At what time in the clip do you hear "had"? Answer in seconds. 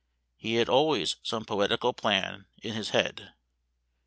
0.55-0.67